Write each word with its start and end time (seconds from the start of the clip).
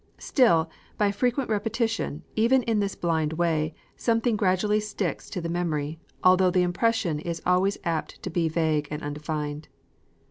Still, 0.17 0.67
by 0.97 1.11
frequent 1.11 1.51
repetition, 1.51 2.23
even 2.35 2.63
in 2.63 2.79
this 2.79 2.95
blind 2.95 3.33
way, 3.33 3.75
something 3.95 4.35
gradually 4.35 4.79
sticks 4.79 5.29
to 5.29 5.41
the 5.41 5.47
memory, 5.47 5.99
although 6.23 6.49
the 6.49 6.63
impression 6.63 7.19
is 7.19 7.39
always 7.45 7.77
apt 7.83 8.19
to 8.23 8.31
be 8.31 8.49
vague 8.49 8.87
and 8.89 9.03
undefined. 9.03 9.67